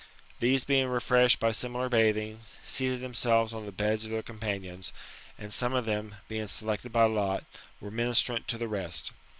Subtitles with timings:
[0.39, 4.93] These being refreshed by similar bathing, seated themselves on the beds of their companions;
[5.37, 7.43] and some of them, being selected by lot,
[7.79, 9.11] were ministrant to the rest.